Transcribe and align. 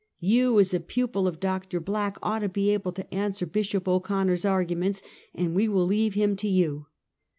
You, 0.23 0.59
as 0.59 0.73
a 0.73 0.79
pupil 0.79 1.27
of 1.27 1.39
Dr. 1.39 1.79
Black, 1.79 2.17
ought 2.23 2.39
to 2.39 2.49
be 2.49 2.71
able 2.71 2.91
to 2.93 3.13
answer 3.13 3.45
Bishop 3.45 3.87
O'Conner's 3.87 4.45
arguments, 4.45 5.03
and 5.35 5.53
we 5.53 5.67
will 5.67 5.85
leave 5.85 6.15
him 6.15 6.35
to 6.37 6.47
you. 6.47 6.87